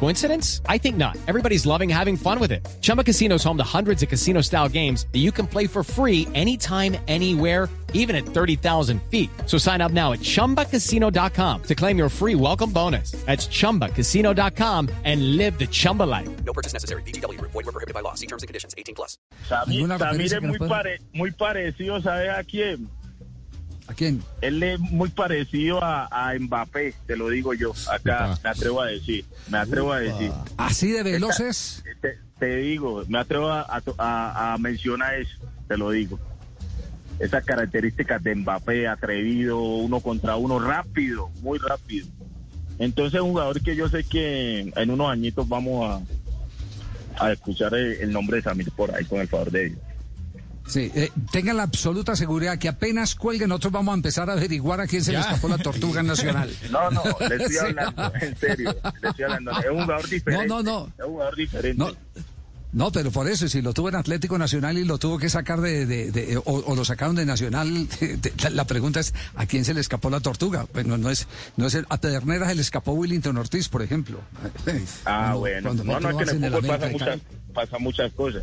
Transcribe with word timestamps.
Coincidence? 0.00 0.60
I 0.68 0.76
think 0.78 0.96
not. 0.96 1.16
Everybody's 1.26 1.64
loving 1.64 1.88
having 1.88 2.16
fun 2.16 2.38
with 2.38 2.52
it. 2.52 2.66
Chumba 2.82 3.02
Casino 3.02 3.36
is 3.36 3.44
home 3.44 3.56
to 3.56 3.64
hundreds 3.64 4.02
of 4.02 4.08
casino 4.10 4.42
style 4.42 4.68
games 4.68 5.06
that 5.12 5.20
you 5.20 5.32
can 5.32 5.46
play 5.46 5.66
for 5.66 5.82
free 5.82 6.28
anytime, 6.34 6.96
anywhere, 7.08 7.68
even 7.94 8.14
at 8.14 8.26
30,000 8.26 9.00
feet. 9.10 9.30
So 9.46 9.56
sign 9.56 9.80
up 9.80 9.92
now 9.92 10.12
at 10.12 10.18
chumbacasino.com 10.20 11.62
to 11.62 11.74
claim 11.74 11.96
your 11.96 12.08
free 12.10 12.34
welcome 12.34 12.70
bonus. 12.70 13.12
That's 13.24 13.46
chumbacasino.com 13.48 14.90
and 15.04 15.36
live 15.38 15.58
the 15.58 15.66
Chumba 15.68 16.02
life. 16.02 16.28
No 16.44 16.52
purchase 16.52 16.74
necessary. 16.74 17.02
VGW. 17.02 17.40
Void 17.40 17.54
were 17.54 17.72
prohibited 17.72 17.94
by 17.94 18.00
law. 18.00 18.14
See 18.14 18.26
terms 18.26 18.42
and 18.42 18.48
conditions. 18.48 18.74
18 18.76 18.94
plus. 18.94 19.16
Samir, 19.48 19.80
¿Alguna 19.90 19.98
Samir 19.98 20.32
es 20.34 20.42
muy, 20.42 20.58
nos 20.58 20.68
pare- 20.68 20.98
muy 21.14 21.30
parecido, 21.30 22.02
¿sabes 22.02 22.28
a 22.30 22.42
quién? 22.44 22.88
¿A 23.94 23.96
quién? 23.96 24.24
Él 24.40 24.60
es 24.64 24.80
muy 24.80 25.08
parecido 25.08 25.82
a, 25.84 26.08
a 26.10 26.36
Mbappé, 26.36 26.94
te 27.06 27.16
lo 27.16 27.28
digo 27.28 27.54
yo. 27.54 27.72
Acá 27.92 28.30
Upa. 28.32 28.40
me 28.42 28.50
atrevo 28.50 28.80
a 28.82 28.86
decir, 28.86 29.24
me 29.48 29.58
atrevo 29.58 29.92
a 29.92 30.00
decir. 30.00 30.32
¿Así 30.56 30.90
de 30.90 31.04
veloces? 31.04 31.84
Te, 32.00 32.18
te 32.40 32.56
digo, 32.56 33.04
me 33.06 33.18
atrevo 33.20 33.50
a, 33.52 33.60
a, 33.60 33.80
a- 33.98 34.54
a 34.54 34.58
mencionar 34.58 35.14
eso, 35.14 35.38
te 35.68 35.76
lo 35.76 35.90
digo. 35.92 36.18
Esas 37.20 37.44
características 37.44 38.20
de 38.24 38.34
Mbappé, 38.34 38.88
atrevido, 38.88 39.60
uno 39.60 40.00
contra 40.00 40.34
uno, 40.34 40.58
rápido, 40.58 41.30
muy 41.40 41.58
rápido. 41.60 42.08
Entonces, 42.80 43.20
un 43.20 43.30
jugador 43.30 43.60
que 43.62 43.76
yo 43.76 43.88
sé 43.88 44.02
que 44.02 44.72
en 44.74 44.90
unos 44.90 45.08
añitos 45.08 45.48
vamos 45.48 46.02
a, 47.16 47.24
a 47.24 47.32
escuchar 47.32 47.72
el, 47.74 47.92
el 48.00 48.12
nombre 48.12 48.38
de 48.38 48.42
Samir 48.42 48.72
por 48.72 48.92
ahí, 48.92 49.04
con 49.04 49.20
el 49.20 49.28
favor 49.28 49.52
de 49.52 49.66
Dios. 49.68 49.78
Sí, 50.66 50.90
eh, 50.94 51.10
tengan 51.30 51.58
la 51.58 51.62
absoluta 51.64 52.16
seguridad 52.16 52.58
que 52.58 52.68
apenas 52.68 53.14
cuelguen, 53.14 53.50
nosotros 53.50 53.72
vamos 53.74 53.92
a 53.92 53.96
empezar 53.96 54.30
a 54.30 54.32
averiguar 54.32 54.80
a 54.80 54.86
quién 54.86 55.04
se 55.04 55.12
le 55.12 55.18
escapó 55.20 55.48
la 55.48 55.58
tortuga 55.58 56.02
nacional. 56.02 56.50
No, 56.70 56.90
no, 56.90 57.02
le 57.28 57.36
estoy 57.36 57.52
Sí. 57.52 57.58
hablando, 57.58 58.12
en 58.20 58.36
serio, 58.38 58.74
le 59.02 59.08
estoy 59.10 59.24
hablando. 59.24 59.50
Es 59.52 59.66
un 59.70 59.82
jugador 59.82 60.08
diferente. 60.08 60.46
No, 60.48 60.62
no, 60.62 60.62
no. 60.62 60.86
Es 60.98 61.04
un 61.04 61.12
jugador 61.12 61.36
diferente. 61.36 61.78
No, 61.78 61.92
no, 62.72 62.90
pero 62.90 63.12
por 63.12 63.28
eso, 63.28 63.46
si 63.46 63.62
lo 63.62 63.72
tuvo 63.72 63.88
en 63.90 63.94
Atlético 63.94 64.36
Nacional 64.36 64.76
y 64.78 64.84
lo 64.84 64.98
tuvo 64.98 65.16
que 65.18 65.28
sacar 65.28 65.60
de, 65.60 65.86
de- 65.86 66.10
de- 66.10 66.36
o, 66.38 66.42
o 66.44 66.74
lo 66.74 66.84
sacaron 66.84 67.14
de 67.14 67.24
Nacional, 67.26 67.86
de- 68.00 68.32
la, 68.42 68.50
la 68.50 68.64
pregunta 68.66 68.98
es, 69.00 69.12
¿a 69.36 69.46
quién 69.46 69.64
se 69.66 69.74
le 69.74 69.80
escapó 69.80 70.08
la 70.10 70.20
tortuga? 70.20 70.66
Pues 70.72 70.84
no, 70.86 70.96
no 70.98 71.10
es, 71.10 71.28
no 71.56 71.66
es 71.66 71.74
el- 71.74 71.86
a 71.90 71.98
Pedernera 72.00 72.48
se 72.48 72.54
le 72.56 72.62
escapó 72.62 72.92
Willington 72.92 73.36
Ortiz, 73.36 73.68
por 73.68 73.82
ejemplo. 73.82 74.18
Ah, 75.04 75.34
Cuando- 75.34 75.38
bueno. 75.40 75.62
cuando 75.68 75.84
No, 75.84 76.00
no, 76.00 76.20
es 76.20 76.30
que 76.30 76.36
en 76.36 76.44
el 76.44 76.52
fútbol 76.52 76.66
pasa 76.68 76.88
muchas, 76.90 77.20
pasa 77.52 77.78
muchas 77.78 78.12
cosas. 78.12 78.42